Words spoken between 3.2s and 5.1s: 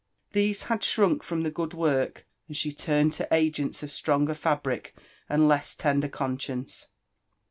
agents of stfotiger fabric